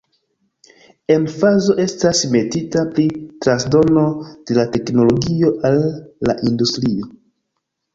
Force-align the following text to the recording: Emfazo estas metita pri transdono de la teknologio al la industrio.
Emfazo 1.15 1.75
estas 1.83 2.23
metita 2.37 2.87
pri 2.97 3.07
transdono 3.45 4.09
de 4.25 4.61
la 4.63 4.69
teknologio 4.75 5.57
al 5.73 5.83
la 5.89 6.41
industrio. 6.55 7.17